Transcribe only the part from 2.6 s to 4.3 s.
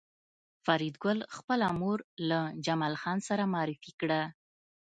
جمال خان سره معرفي کړه